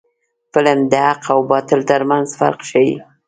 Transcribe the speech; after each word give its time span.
فلم 0.53 0.79
د 0.91 0.93
حق 1.07 1.23
او 1.33 1.39
باطل 1.51 1.79
ترمنځ 1.89 2.27
فرق 2.39 2.59
ښيي 2.69 2.93